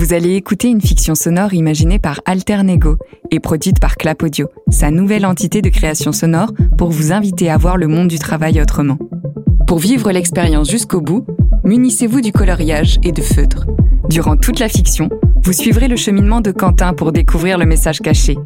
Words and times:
Vous 0.00 0.14
allez 0.14 0.34
écouter 0.34 0.68
une 0.68 0.80
fiction 0.80 1.14
sonore 1.14 1.52
imaginée 1.52 1.98
par 1.98 2.22
Alternego 2.24 2.96
et 3.30 3.38
produite 3.38 3.80
par 3.80 3.96
Clap 3.96 4.22
Audio, 4.22 4.48
sa 4.70 4.90
nouvelle 4.90 5.26
entité 5.26 5.60
de 5.60 5.68
création 5.68 6.10
sonore 6.10 6.54
pour 6.78 6.88
vous 6.88 7.12
inviter 7.12 7.50
à 7.50 7.58
voir 7.58 7.76
le 7.76 7.86
monde 7.86 8.08
du 8.08 8.18
travail 8.18 8.62
autrement. 8.62 8.96
Pour 9.66 9.78
vivre 9.78 10.10
l'expérience 10.10 10.70
jusqu'au 10.70 11.02
bout, 11.02 11.26
munissez-vous 11.64 12.22
du 12.22 12.32
coloriage 12.32 12.98
et 13.02 13.12
de 13.12 13.20
feutre. 13.20 13.66
Durant 14.08 14.38
toute 14.38 14.58
la 14.58 14.70
fiction, 14.70 15.10
vous 15.42 15.52
suivrez 15.52 15.86
le 15.86 15.96
cheminement 15.96 16.40
de 16.40 16.50
Quentin 16.50 16.94
pour 16.94 17.12
découvrir 17.12 17.58
le 17.58 17.66
message 17.66 18.00
caché. 18.00 18.38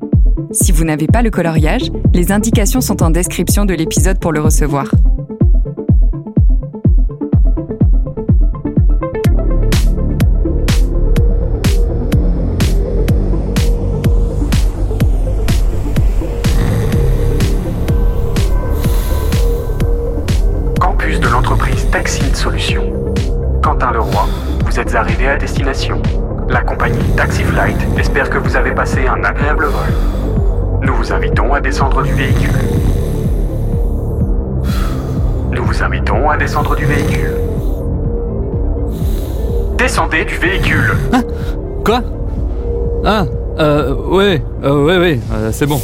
Si 0.51 0.73
vous 0.73 0.83
n'avez 0.83 1.07
pas 1.07 1.23
le 1.23 1.31
coloriage, 1.31 1.93
les 2.15 2.33
indications 2.33 2.81
sont 2.81 3.01
en 3.01 3.11
description 3.11 3.65
de 3.65 3.75
l'épisode 3.75 4.19
pour 4.19 4.33
le 4.33 4.41
recevoir. 4.41 4.91
Compagnie 26.85 27.17
Taxi 27.17 27.43
Flight 27.43 27.77
espère 27.99 28.29
que 28.29 28.39
vous 28.39 28.57
avez 28.57 28.73
passé 28.73 29.07
un 29.07 29.23
agréable 29.25 29.67
vol. 29.67 30.83
Nous 30.83 30.95
vous 30.95 31.13
invitons 31.13 31.53
à 31.55 31.61
descendre 31.61 32.03
du 32.03 32.13
véhicule. 32.13 32.51
Nous 35.51 35.65
vous 35.65 35.83
invitons 35.83 36.29
à 36.29 36.37
descendre 36.37 36.77
du 36.77 36.85
véhicule. 36.85 37.37
Descendez 39.79 40.25
du 40.25 40.37
véhicule. 40.37 40.97
Quoi? 41.85 42.03
Ah, 43.05 43.25
euh, 43.59 43.95
ouais, 43.95 44.43
euh, 44.63 44.85
ouais, 44.85 44.99
ouais, 44.99 45.21
euh, 45.33 45.51
c'est 45.53 45.67
bon. 45.67 45.81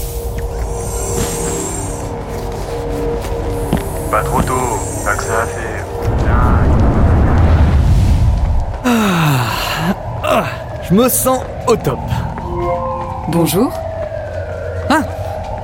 Pas 4.10 4.22
trop 4.22 4.42
tôt, 4.42 4.79
Je 10.90 10.94
me 10.96 11.08
sens 11.08 11.40
au 11.68 11.76
top. 11.76 11.98
Bonjour, 13.28 13.72
Ah, 14.88 15.02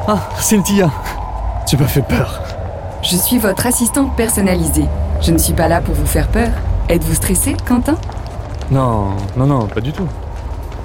ah, 0.07 0.19
Cynthia, 0.39 0.89
tu 1.67 1.77
m'as 1.77 1.87
fait 1.89 2.03
peur. 2.03 2.41
je 3.03 3.17
suis 3.17 3.39
votre 3.39 3.67
assistante 3.67 4.15
personnalisée. 4.17 4.87
Je 5.21 5.33
ne 5.33 5.39
suis 5.39 5.53
pas 5.53 5.67
là 5.69 5.81
pour 5.81 5.95
vous 5.95 6.07
faire 6.07 6.29
peur. 6.29 6.51
Êtes-vous 6.89 7.15
stressé, 7.15 7.57
Quentin? 7.67 7.97
Non, 8.71 9.09
non, 9.37 9.47
non, 9.47 9.67
pas 9.67 9.81
du 9.81 9.93
tout. 9.93 10.07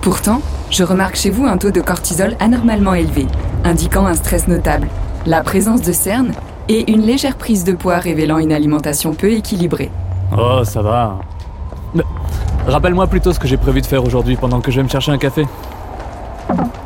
Pourtant, 0.01 0.41
je 0.71 0.83
remarque 0.83 1.15
chez 1.15 1.29
vous 1.29 1.45
un 1.45 1.57
taux 1.57 1.69
de 1.71 1.81
cortisol 1.81 2.35
anormalement 2.39 2.95
élevé, 2.95 3.27
indiquant 3.63 4.07
un 4.07 4.15
stress 4.15 4.47
notable, 4.47 4.87
la 5.27 5.41
présence 5.43 5.81
de 5.81 5.91
cernes 5.91 6.31
et 6.69 6.91
une 6.91 7.01
légère 7.01 7.35
prise 7.35 7.63
de 7.63 7.73
poids 7.73 7.97
révélant 7.97 8.39
une 8.39 8.51
alimentation 8.53 9.13
peu 9.13 9.31
équilibrée. 9.31 9.91
Oh, 10.35 10.63
ça 10.63 10.81
va. 10.81 11.17
Rappelle-moi 12.67 13.07
plutôt 13.07 13.33
ce 13.33 13.39
que 13.39 13.47
j'ai 13.47 13.57
prévu 13.57 13.81
de 13.81 13.85
faire 13.85 14.03
aujourd'hui 14.03 14.35
pendant 14.35 14.61
que 14.61 14.71
je 14.71 14.77
vais 14.77 14.83
me 14.83 14.89
chercher 14.89 15.11
un 15.11 15.17
café. 15.17 15.45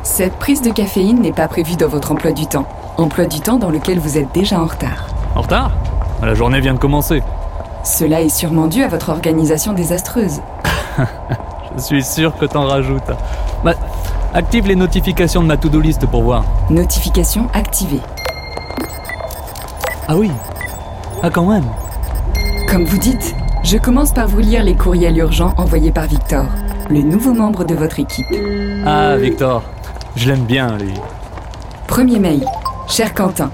Cette 0.02 0.34
prise 0.34 0.62
de 0.62 0.70
caféine 0.70 1.20
n'est 1.20 1.32
pas 1.32 1.48
prévue 1.48 1.76
dans 1.76 1.88
votre 1.88 2.12
emploi 2.12 2.32
du 2.32 2.46
temps, 2.46 2.66
emploi 2.96 3.26
du 3.26 3.40
temps 3.40 3.58
dans 3.58 3.70
lequel 3.70 3.98
vous 3.98 4.16
êtes 4.16 4.32
déjà 4.32 4.60
en 4.60 4.66
retard. 4.66 5.06
En 5.34 5.42
retard 5.42 5.72
La 6.22 6.34
journée 6.34 6.60
vient 6.60 6.74
de 6.74 6.78
commencer. 6.78 7.22
Cela 7.84 8.22
est 8.22 8.30
sûrement 8.30 8.66
dû 8.66 8.82
à 8.82 8.88
votre 8.88 9.10
organisation 9.10 9.72
désastreuse. 9.72 10.40
Je 11.76 11.82
suis 11.82 12.02
sûr 12.02 12.36
que 12.36 12.46
t'en 12.46 12.64
rajoutes. 12.66 13.10
Bah, 13.62 13.74
active 14.32 14.66
les 14.66 14.76
notifications 14.76 15.42
de 15.42 15.46
ma 15.46 15.56
to-do 15.56 15.80
list 15.80 16.06
pour 16.06 16.22
voir. 16.22 16.44
Notification 16.70 17.48
activée. 17.52 18.00
Ah 20.08 20.16
oui 20.16 20.30
Ah 21.22 21.30
quand 21.30 21.44
même 21.46 21.64
Comme 22.68 22.84
vous 22.84 22.98
dites, 22.98 23.34
je 23.66 23.78
commence 23.78 24.12
par 24.12 24.28
vous 24.28 24.38
lire 24.38 24.62
les 24.62 24.76
courriels 24.76 25.18
urgents 25.18 25.52
envoyés 25.56 25.90
par 25.90 26.06
Victor, 26.06 26.46
le 26.88 27.02
nouveau 27.02 27.34
membre 27.34 27.64
de 27.64 27.74
votre 27.74 27.98
équipe. 27.98 28.26
Ah, 28.86 29.16
Victor. 29.16 29.64
Je 30.14 30.28
l'aime 30.28 30.44
bien, 30.44 30.78
lui. 30.78 30.94
Premier 31.88 32.20
mail. 32.20 32.46
Cher 32.88 33.12
Quentin, 33.12 33.50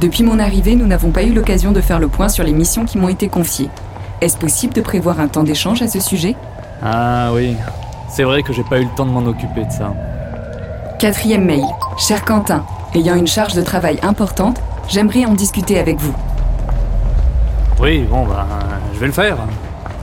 depuis 0.00 0.24
mon 0.24 0.38
arrivée, 0.38 0.74
nous 0.74 0.86
n'avons 0.86 1.10
pas 1.10 1.22
eu 1.22 1.34
l'occasion 1.34 1.70
de 1.70 1.82
faire 1.82 1.98
le 1.98 2.08
point 2.08 2.30
sur 2.30 2.44
les 2.44 2.52
missions 2.52 2.86
qui 2.86 2.96
m'ont 2.96 3.10
été 3.10 3.28
confiées. 3.28 3.68
Est-ce 4.22 4.38
possible 4.38 4.72
de 4.72 4.80
prévoir 4.80 5.20
un 5.20 5.28
temps 5.28 5.44
d'échange 5.44 5.82
à 5.82 5.86
ce 5.86 6.00
sujet? 6.00 6.34
Ah 6.82 7.30
oui. 7.34 7.54
C'est 8.08 8.24
vrai 8.24 8.42
que 8.42 8.54
j'ai 8.54 8.64
pas 8.64 8.80
eu 8.80 8.84
le 8.84 8.94
temps 8.96 9.04
de 9.04 9.10
m'en 9.10 9.26
occuper 9.26 9.66
de 9.66 9.70
ça. 9.70 9.92
Quatrième 10.98 11.44
mail. 11.44 11.64
Cher 11.98 12.24
Quentin, 12.24 12.64
ayant 12.94 13.16
une 13.16 13.26
charge 13.26 13.52
de 13.52 13.62
travail 13.62 13.98
importante, 14.02 14.58
j'aimerais 14.88 15.26
en 15.26 15.34
discuter 15.34 15.78
avec 15.78 16.00
vous. 16.00 16.14
Oui, 17.82 18.06
bon, 18.08 18.24
bah, 18.26 18.46
je 18.94 19.00
vais 19.00 19.06
le 19.06 19.12
faire. 19.12 19.36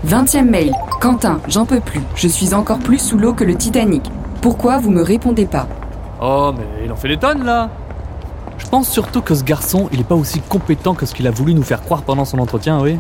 Vingtième 0.04 0.50
mail. 0.50 0.74
Quentin, 1.00 1.40
j'en 1.48 1.66
peux 1.66 1.80
plus. 1.80 2.02
Je 2.14 2.28
suis 2.28 2.54
encore 2.54 2.80
plus 2.80 3.00
sous 3.00 3.18
l'eau 3.18 3.34
que 3.34 3.46
le 3.46 3.56
Titanic. 3.56 4.04
Pourquoi 4.42 4.80
vous 4.80 4.92
me 4.92 5.02
répondez 5.02 5.46
pas 5.46 5.66
Oh, 6.22 6.52
mais 6.58 6.84
il 6.84 6.92
en 6.92 6.98
fait 6.98 7.08
des 7.08 7.16
tonnes, 7.16 7.46
là 7.46 7.70
Je 8.58 8.68
pense 8.68 8.90
surtout 8.90 9.22
que 9.22 9.34
ce 9.34 9.46
garçon, 9.46 9.88
il 9.94 10.02
est 10.02 10.08
pas 10.08 10.16
aussi 10.16 10.42
compétent 10.42 10.94
que 10.94 11.06
ce 11.06 11.16
qu'il 11.16 11.26
a 11.26 11.32
voulu 11.32 11.54
nous 11.54 11.64
faire 11.64 11.82
croire 11.82 12.02
pendant 12.02 12.26
son 12.26 12.40
entretien, 12.40 12.82
oui. 12.82 13.00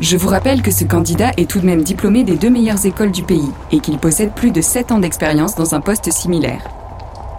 Je 0.00 0.16
vous 0.16 0.28
rappelle 0.28 0.62
que 0.62 0.70
ce 0.70 0.84
candidat 0.84 1.32
est 1.36 1.50
tout 1.50 1.58
de 1.58 1.66
même 1.66 1.82
diplômé 1.82 2.22
des 2.22 2.36
deux 2.36 2.50
meilleures 2.50 2.86
écoles 2.86 3.10
du 3.10 3.24
pays 3.24 3.50
et 3.72 3.80
qu'il 3.80 3.98
possède 3.98 4.30
plus 4.30 4.52
de 4.52 4.60
7 4.60 4.92
ans 4.92 5.00
d'expérience 5.00 5.56
dans 5.56 5.74
un 5.74 5.80
poste 5.80 6.12
similaire. 6.12 6.62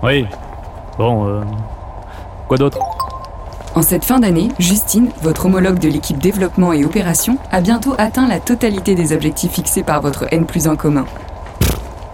Oui. 0.02 0.26
Bon, 0.98 1.26
euh... 1.26 1.42
Quoi 2.50 2.58
d'autre? 2.58 2.80
En 3.76 3.82
cette 3.82 4.06
fin 4.06 4.20
d'année, 4.20 4.50
Justine, 4.60 5.10
votre 5.24 5.48
homologue 5.48 5.80
de 5.80 5.90
l'équipe 5.90 6.20
développement 6.20 6.74
et 6.74 6.86
opération, 6.86 7.40
a 7.52 7.60
bientôt 7.60 7.96
atteint 7.98 8.28
la 8.28 8.40
totalité 8.40 8.94
des 8.94 9.14
objectifs 9.14 9.54
fixés 9.54 9.82
par 9.82 10.00
votre 10.00 10.26
N 10.32 10.46
plus 10.46 10.68
1 10.68 10.76
commun. 10.76 11.06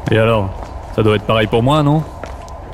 Et 0.10 0.18
alors? 0.18 0.50
Ça 0.96 1.04
doit 1.04 1.18
être 1.18 1.26
pareil 1.26 1.48
pour 1.48 1.62
moi, 1.62 1.84
non? 1.84 2.04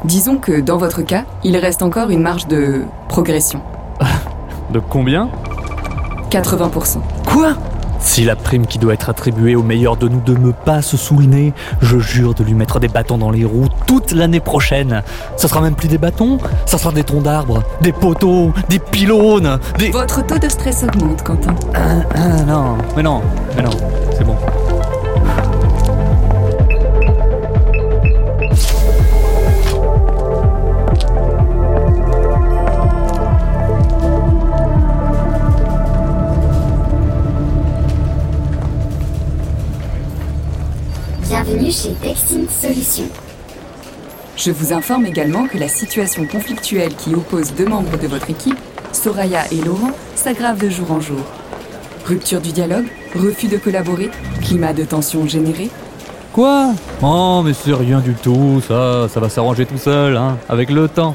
Disons 0.03 0.38
que 0.38 0.62
dans 0.62 0.78
votre 0.78 1.01
cas, 1.01 1.23
il 1.44 1.57
reste 1.57 1.81
encore 1.81 2.12
une 2.12 2.22
marge 2.22 2.47
de 2.47 2.84
progression. 3.07 3.62
De 4.69 4.79
combien? 4.79 5.29
80%. 6.29 7.00
Quoi? 7.25 7.53
Si 8.00 8.24
la 8.24 8.36
prime 8.36 8.68
qui 8.68 8.78
doit 8.78 8.94
être 8.94 9.10
attribuée 9.10 9.56
au 9.56 9.64
meilleur 9.64 9.98
de 9.98 10.08
nous 10.08 10.20
deux 10.20 10.36
me 10.36 10.52
passe 10.52 10.96
sous 10.96 11.18
le 11.18 11.26
nez, 11.26 11.54
je 11.82 11.98
jure 12.00 12.34
de 12.34 12.44
lui 12.44 12.54
mettre 12.54 12.80
des 12.80 12.88
bâtons 12.88 13.18
dans 13.18 13.32
les 13.32 13.46
roues 13.46 13.68
toute 13.88 14.12
l'année 14.12 14.40
prochaine. 14.40 15.04
Ça 15.38 15.48
sera 15.48 15.62
même 15.62 15.76
plus 15.76 15.88
des 15.88 15.98
bâtons, 15.98 16.38
ça 16.66 16.78
sera 16.78 16.92
des 16.92 17.04
troncs 17.04 17.24
d'arbres, 17.24 17.64
des 17.82 17.92
poteaux, 17.92 18.54
des 18.70 18.80
pylônes, 18.80 19.60
des... 19.78 19.90
Votre 19.90 20.26
taux 20.26 20.38
de 20.38 20.50
stress 20.50 20.84
augmente, 20.84 21.24
Quentin. 21.24 21.56
Ah 21.74 22.44
non, 22.46 22.78
mais 22.96 23.04
non, 23.04 23.22
mais 23.56 23.64
non, 23.64 23.72
chez 41.75 41.91
Textine 42.02 42.47
Solutions. 42.47 43.09
Je 44.38 44.52
vous 44.52 44.72
informe 44.72 45.06
également 45.06 45.46
que 45.46 45.58
la 45.58 45.68
situation 45.68 46.25
conflictuelle 46.25 46.96
qui 46.96 47.13
oppose 47.13 47.53
deux 47.53 47.66
membres 47.66 47.97
de 47.97 48.08
votre 48.08 48.30
équipe, 48.30 48.58
Soraya 48.94 49.44
et 49.52 49.62
Laurent, 49.62 49.91
s'aggrave 50.16 50.58
de 50.58 50.69
jour 50.69 50.90
en 50.91 51.02
jour. 51.02 51.19
Rupture 52.06 52.40
du 52.40 52.53
dialogue, 52.53 52.85
refus 53.14 53.47
de 53.47 53.58
collaborer, 53.58 54.09
climat 54.41 54.72
de 54.72 54.85
tension 54.85 55.28
généré. 55.28 55.70
Quoi? 56.32 56.70
Oh, 57.02 57.41
mais 57.44 57.52
c'est 57.53 57.73
rien 57.73 58.00
du 58.00 58.14
tout, 58.14 58.61
ça, 58.66 59.09
ça 59.09 59.20
va 59.20 59.28
s'arranger 59.28 59.66
tout 59.66 59.78
seul, 59.78 60.16
hein, 60.16 60.38
avec 60.47 60.70
le 60.70 60.88
temps. 60.88 61.14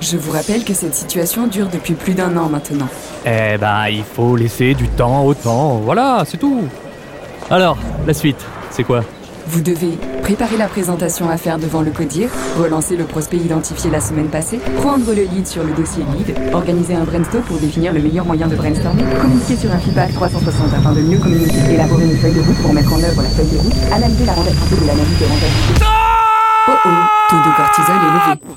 Je 0.00 0.16
vous 0.16 0.32
rappelle 0.32 0.64
que 0.64 0.74
cette 0.74 0.94
situation 0.94 1.46
dure 1.46 1.68
depuis 1.72 1.94
plus 1.94 2.14
d'un 2.14 2.36
an 2.36 2.48
maintenant. 2.48 2.88
Eh 3.24 3.56
ben, 3.56 3.86
il 3.88 4.02
faut 4.02 4.34
laisser 4.34 4.74
du 4.74 4.88
temps 4.88 5.24
au 5.24 5.34
temps, 5.34 5.76
voilà, 5.76 6.24
c'est 6.26 6.38
tout. 6.38 6.64
Alors, 7.50 7.78
la 8.04 8.14
suite, 8.14 8.44
c'est 8.70 8.82
quoi? 8.82 9.04
Vous 9.50 9.62
devez 9.62 9.98
préparer 10.22 10.56
la 10.56 10.68
présentation 10.68 11.28
à 11.28 11.36
faire 11.36 11.58
devant 11.58 11.82
le 11.82 11.90
CODIR, 11.90 12.30
relancer 12.56 12.96
le 12.96 13.02
prospect 13.02 13.38
identifié 13.38 13.90
la 13.90 14.00
semaine 14.00 14.28
passée, 14.28 14.58
prendre 14.76 15.12
le 15.12 15.22
lead 15.22 15.44
sur 15.44 15.64
le 15.64 15.72
dossier 15.72 16.04
lead, 16.16 16.54
organiser 16.54 16.94
un 16.94 17.02
brainstorm 17.02 17.42
pour 17.42 17.58
définir 17.58 17.92
le 17.92 18.00
meilleur 18.00 18.24
moyen 18.24 18.46
de 18.46 18.54
brainstormer, 18.54 19.02
communiquer 19.20 19.56
sur 19.56 19.72
un 19.72 19.78
feedback 19.78 20.12
360 20.12 20.72
afin 20.72 20.92
de 20.92 21.00
mieux 21.00 21.18
communiquer, 21.18 21.74
élaborer 21.74 22.04
une 22.04 22.16
feuille 22.16 22.34
de 22.34 22.42
route 22.42 22.58
pour 22.62 22.72
mettre 22.72 22.92
en 22.92 23.02
œuvre 23.02 23.22
la 23.22 23.28
feuille 23.28 23.50
de 23.50 23.58
route, 23.58 23.74
analyser 23.92 24.24
la 24.24 24.34
rentabilité 24.34 24.76
de 24.76 24.86
l'analyse 24.86 25.18
de 25.18 25.24
rentabilité. 25.24 25.84
Oh 26.68 26.72
oh, 26.84 26.88
taux 27.28 27.36
de 27.36 27.56
cortisol 27.56 27.96
élevé. 27.96 28.56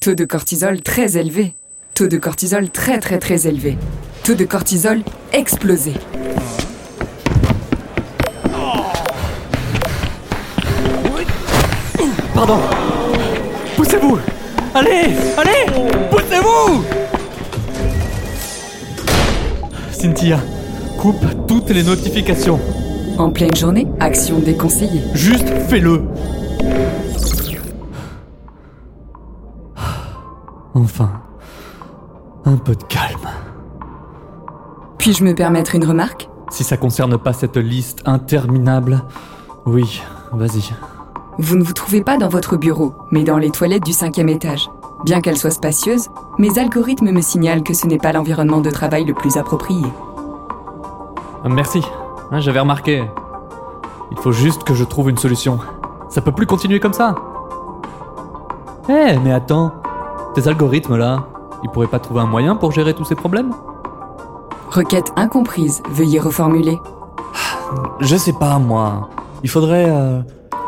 Taux 0.00 0.14
de 0.14 0.24
cortisol 0.24 0.80
très 0.80 1.16
élevé. 1.18 1.54
Taux 1.92 2.08
de 2.08 2.16
cortisol 2.16 2.70
très 2.70 2.98
très 2.98 3.18
très 3.18 3.46
élevé. 3.46 3.76
Taux 4.24 4.34
de 4.34 4.46
cortisol 4.46 5.02
explosé. 5.34 5.92
Pardon. 12.40 12.58
Poussez-vous 13.76 14.18
Allez 14.74 15.14
Allez 15.36 15.66
Poussez-vous 16.10 16.82
Cynthia, 19.92 20.38
coupe 20.98 21.22
toutes 21.46 21.68
les 21.68 21.82
notifications. 21.82 22.58
En 23.18 23.28
pleine 23.28 23.54
journée, 23.54 23.86
action 24.00 24.38
déconseillée. 24.38 25.02
Juste 25.12 25.50
fais-le. 25.68 26.02
Enfin, 30.72 31.20
un 32.46 32.56
peu 32.56 32.74
de 32.74 32.84
calme. 32.84 33.28
Puis-je 34.96 35.24
me 35.24 35.34
permettre 35.34 35.74
une 35.74 35.84
remarque? 35.84 36.30
Si 36.50 36.64
ça 36.64 36.78
concerne 36.78 37.18
pas 37.18 37.34
cette 37.34 37.58
liste 37.58 38.00
interminable, 38.06 39.02
oui, 39.66 40.00
vas-y. 40.32 40.72
Vous 41.40 41.56
ne 41.56 41.64
vous 41.64 41.72
trouvez 41.72 42.02
pas 42.02 42.18
dans 42.18 42.28
votre 42.28 42.56
bureau, 42.56 42.94
mais 43.10 43.24
dans 43.24 43.38
les 43.38 43.50
toilettes 43.50 43.84
du 43.84 43.92
cinquième 43.92 44.28
étage. 44.28 44.70
Bien 45.04 45.20
qu'elles 45.20 45.38
soient 45.38 45.50
spacieuses, 45.50 46.08
mes 46.38 46.58
algorithmes 46.58 47.10
me 47.10 47.22
signalent 47.22 47.62
que 47.62 47.74
ce 47.74 47.86
n'est 47.86 47.98
pas 47.98 48.12
l'environnement 48.12 48.60
de 48.60 48.70
travail 48.70 49.04
le 49.04 49.14
plus 49.14 49.36
approprié. 49.36 49.86
Merci, 51.44 51.82
Hein, 52.32 52.38
j'avais 52.38 52.60
remarqué. 52.60 53.02
Il 54.12 54.16
faut 54.18 54.30
juste 54.30 54.62
que 54.62 54.72
je 54.72 54.84
trouve 54.84 55.10
une 55.10 55.18
solution. 55.18 55.58
Ça 56.08 56.20
peut 56.20 56.30
plus 56.30 56.46
continuer 56.46 56.78
comme 56.78 56.92
ça. 56.92 57.16
Eh, 58.88 59.18
mais 59.24 59.32
attends, 59.32 59.72
tes 60.34 60.46
algorithmes 60.46 60.96
là, 60.96 61.24
ils 61.64 61.70
pourraient 61.70 61.88
pas 61.88 61.98
trouver 61.98 62.20
un 62.20 62.26
moyen 62.26 62.54
pour 62.54 62.70
gérer 62.70 62.94
tous 62.94 63.04
ces 63.04 63.16
problèmes? 63.16 63.52
Requête 64.70 65.12
incomprise, 65.16 65.82
veuillez 65.90 66.20
reformuler. 66.20 66.78
Je 67.98 68.16
sais 68.16 68.32
pas, 68.32 68.58
moi. 68.58 69.08
Il 69.42 69.50
faudrait 69.50 69.88
euh, 69.88 70.20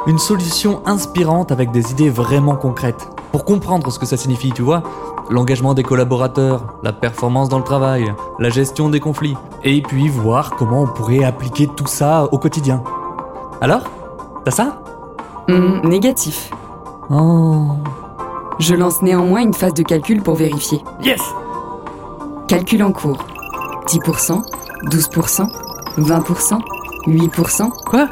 une 0.07 0.19
solution 0.19 0.83
inspirante 0.87 1.53
avec 1.53 1.71
des 1.71 1.93
idées 1.93 2.11
vraiment 2.11 2.57
concrètes. 2.57 3.09
Pour 3.31 3.45
comprendre 3.45 3.91
ce 3.91 3.99
que 3.99 4.07
ça 4.07 4.17
signifie, 4.17 4.53
tu 4.53 4.63
vois. 4.63 4.83
L'engagement 5.31 5.75
des 5.75 5.83
collaborateurs, 5.83 6.65
la 6.83 6.93
performance 6.93 7.49
dans 7.49 7.59
le 7.59 7.65
travail, 7.65 8.13
la 8.39 8.51
gestion 8.51 8.89
des 8.89 9.01
conflits. 9.01 9.37
Et 9.65 9.81
puis 9.81 10.09
voir 10.09 10.57
comment 10.57 10.83
on 10.83 10.87
pourrait 10.87 11.25
appliquer 11.25 11.69
tout 11.69 11.87
ça 11.87 12.25
au 12.33 12.39
quotidien. 12.39 12.83
Alors 13.61 13.83
T'as 14.45 14.51
ça? 14.51 14.83
Hmm, 15.49 15.87
négatif. 15.87 16.51
Oh. 17.09 17.77
Je 18.59 18.75
lance 18.75 19.03
néanmoins 19.03 19.43
une 19.43 19.55
phase 19.55 19.75
de 19.75 19.85
calcul 19.85 20.21
pour 20.21 20.35
vérifier. 20.35 20.83
Yes 21.01 21.21
Calcul 22.49 22.83
en 22.83 22.91
cours. 22.93 23.25
10%, 23.87 24.43
12%, 24.87 25.49
20%, 25.99 26.59
8%, 27.07 27.71
Quoi? 27.85 28.09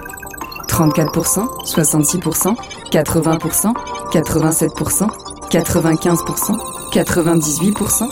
34%, 0.89 1.65
66%, 1.65 2.55
80%, 2.91 3.75
87%, 4.13 5.09
95%, 5.51 6.57
98%. 6.93 8.09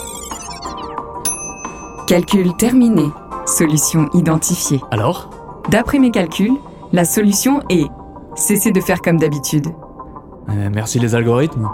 Calcul 2.05 2.55
terminé. 2.57 3.09
Solution 3.47 4.07
identifiée. 4.13 4.81
Alors? 4.91 5.31
D'après 5.69 5.97
mes 5.97 6.11
calculs, 6.11 6.57
la 6.93 7.05
solution 7.05 7.61
est 7.69 7.87
cesser 8.35 8.71
de 8.71 8.79
faire 8.81 9.01
comme 9.01 9.17
d'habitude. 9.17 9.67
Euh, 10.49 10.69
Merci 10.71 10.99
les 10.99 11.15
algorithmes. 11.15 11.69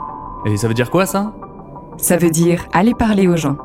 Et 0.45 0.55
ça 0.55 0.67
veut 0.69 0.73
dire 0.73 0.89
quoi 0.91 1.05
ça? 1.05 1.33
Ça 1.97 2.15
veut 2.15 2.29
dire 2.29 2.65
aller 2.71 2.93
parler 2.93 3.27
aux 3.27 3.35
gens. 3.37 3.57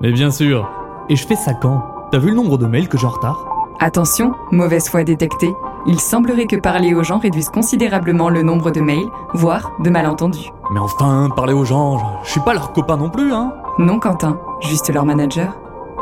Mais 0.00 0.12
bien 0.12 0.30
sûr. 0.30 0.70
Et 1.10 1.16
je 1.16 1.26
fais 1.26 1.36
ça 1.36 1.52
quand? 1.52 1.82
T'as 2.10 2.18
vu 2.18 2.30
le 2.30 2.36
nombre 2.36 2.56
de 2.56 2.66
mails 2.66 2.88
que 2.88 2.96
j'ai 2.96 3.06
en 3.06 3.10
retard? 3.10 3.44
Attention, 3.80 4.32
mauvaise 4.50 4.88
foi 4.88 5.04
détectée. 5.04 5.52
Il 5.86 5.98
semblerait 6.00 6.46
que 6.46 6.56
parler 6.56 6.94
aux 6.94 7.02
gens 7.02 7.18
réduise 7.18 7.48
considérablement 7.48 8.28
le 8.28 8.42
nombre 8.42 8.70
de 8.70 8.80
mails, 8.80 9.08
voire 9.34 9.72
de 9.80 9.90
malentendus. 9.90 10.50
Mais 10.70 10.78
enfin, 10.80 11.28
parler 11.34 11.52
aux 11.52 11.64
gens, 11.64 11.98
je- 12.24 12.30
suis 12.30 12.40
pas 12.40 12.54
leur 12.54 12.72
copain 12.72 12.96
non 12.96 13.10
plus, 13.10 13.32
hein 13.32 13.52
Non, 13.78 13.98
Quentin, 13.98 14.38
juste 14.60 14.92
leur 14.92 15.04
manager. 15.04 15.52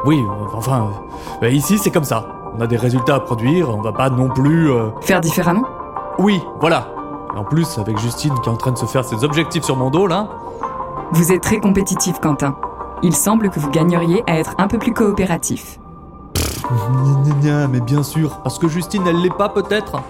Oui, 0.04 0.22
enfin, 0.54 0.88
euh, 1.42 1.48
ici 1.48 1.78
c'est 1.78 1.90
comme 1.90 2.04
ça. 2.04 2.26
On 2.56 2.60
a 2.60 2.66
des 2.66 2.76
résultats 2.76 3.14
à 3.16 3.20
produire, 3.20 3.70
on 3.70 3.80
va 3.80 3.92
pas 3.92 4.10
non 4.10 4.28
plus... 4.28 4.70
euh, 4.70 4.90
Faire 5.00 5.20
différemment? 5.20 5.64
Oui, 6.18 6.42
voilà. 6.60 6.88
Et 7.34 7.38
en 7.38 7.44
plus, 7.44 7.78
avec 7.78 7.96
Justine 7.98 8.34
qui 8.42 8.48
est 8.48 8.52
en 8.52 8.56
train 8.56 8.72
de 8.72 8.78
se 8.78 8.86
faire 8.86 9.04
ses 9.04 9.22
objectifs 9.24 9.62
sur 9.64 9.76
mon 9.76 9.88
dos, 9.90 10.06
là... 10.06 10.26
Vous 11.12 11.32
êtes 11.32 11.42
très 11.42 11.58
compétitif, 11.58 12.18
Quentin. 12.20 12.54
Il 13.02 13.14
semble 13.14 13.50
que 13.50 13.58
vous 13.60 13.70
gagneriez 13.70 14.22
à 14.26 14.38
être 14.38 14.54
un 14.58 14.66
peu 14.68 14.78
plus 14.78 14.92
coopératif. 14.92 15.78
Gna, 16.70 17.22
gna, 17.24 17.34
gna, 17.40 17.68
mais 17.68 17.80
bien 17.80 18.02
sûr, 18.02 18.38
parce 18.42 18.58
que 18.58 18.68
Justine, 18.68 19.02
elle 19.06 19.20
l'est 19.22 19.36
pas 19.36 19.48
peut-être 19.48 20.02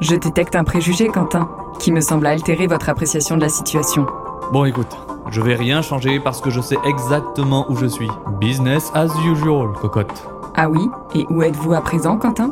Je 0.00 0.14
détecte 0.14 0.54
un 0.54 0.64
préjugé, 0.64 1.08
Quentin, 1.08 1.48
qui 1.78 1.90
me 1.92 2.00
semble 2.00 2.26
altérer 2.26 2.66
votre 2.66 2.88
appréciation 2.88 3.36
de 3.36 3.40
la 3.42 3.48
situation. 3.48 4.06
Bon, 4.52 4.64
écoute, 4.64 4.96
je 5.30 5.40
vais 5.40 5.54
rien 5.56 5.82
changer 5.82 6.20
parce 6.20 6.40
que 6.40 6.50
je 6.50 6.60
sais 6.60 6.78
exactement 6.84 7.66
où 7.68 7.76
je 7.76 7.86
suis. 7.86 8.10
Business 8.40 8.92
as 8.94 9.08
usual, 9.26 9.72
cocotte. 9.80 10.28
Ah 10.56 10.68
oui 10.68 10.88
Et 11.14 11.26
où 11.30 11.42
êtes-vous 11.42 11.72
à 11.72 11.80
présent, 11.80 12.16
Quentin? 12.16 12.50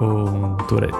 Aux 0.00 0.24
toilettes. 0.68 0.94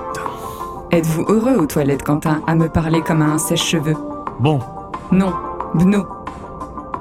Êtes-vous 0.90 1.24
heureux 1.28 1.56
aux 1.56 1.66
toilettes, 1.66 2.02
Quentin, 2.04 2.42
à 2.46 2.54
me 2.54 2.68
parler 2.68 3.00
comme 3.00 3.22
à 3.22 3.26
un 3.26 3.38
sèche-cheveux? 3.38 3.96
Bon, 4.38 4.60
Non, 5.10 5.32
Bno. 5.74 6.04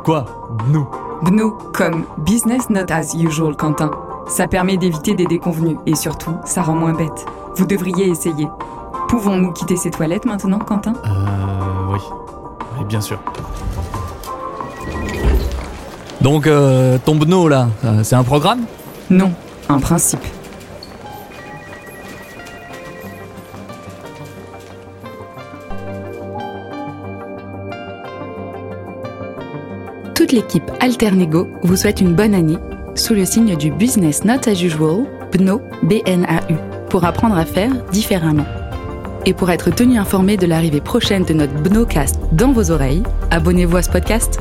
quoi? 0.06 0.26
Nous 0.70 0.88
Bno 1.24 1.58
comme 1.74 2.04
business 2.20 2.70
not 2.70 2.92
as 2.92 3.14
usual, 3.16 3.56
Quentin. 3.56 3.92
Ça 4.28 4.48
permet 4.48 4.78
d'éviter 4.78 5.14
des 5.14 5.26
déconvenus 5.26 5.78
et 5.86 5.96
surtout, 5.96 6.36
ça 6.46 6.62
rend 6.62 6.76
moins 6.76 6.94
bête. 6.94 7.26
Vous 7.56 7.66
devriez 7.66 8.08
essayer. 8.08 8.48
Pouvons-nous 9.10 9.52
quitter 9.52 9.76
ces 9.76 9.92
toilettes 9.92 10.26
maintenant, 10.26 10.60
Quentin? 10.60 10.94
Euh, 11.06 11.94
oui. 11.94 12.00
Oui, 12.80 12.86
bien 12.86 13.02
sûr. 13.02 13.20
Donc, 16.22 16.48
euh, 16.48 16.98
ton 17.04 17.16
bno, 17.16 17.48
là, 17.48 17.68
euh, 17.84 18.02
c'est 18.04 18.16
un 18.16 18.24
programme? 18.24 18.62
Non, 19.10 19.32
un 19.70 19.80
principe. 19.80 20.24
Toute 30.16 30.32
l'équipe 30.32 30.72
Alternego 30.80 31.50
vous 31.64 31.76
souhaite 31.76 32.00
une 32.00 32.16
bonne 32.16 32.34
année 32.34 32.58
sous 32.96 33.14
le 33.14 33.26
signe 33.26 33.56
du 33.56 33.72
Business 33.72 34.24
Not 34.24 34.48
As 34.48 34.62
Usual, 34.62 35.06
BNO, 35.32 35.62
BNAU, 35.84 36.58
pour 36.90 37.06
apprendre 37.06 37.38
à 37.38 37.46
faire 37.46 37.72
différemment. 37.92 38.46
Et 39.26 39.34
pour 39.34 39.50
être 39.50 39.74
tenu 39.74 39.98
informé 39.98 40.38
de 40.38 40.46
l'arrivée 40.46 40.82
prochaine 40.82 41.24
de 41.24 41.34
notre 41.34 41.54
BNOcast 41.54 42.20
dans 42.34 42.52
vos 42.52 42.72
oreilles, 42.72 43.04
abonnez-vous 43.32 43.78
à 43.78 43.82
ce 43.82 43.90
podcast 43.90 44.40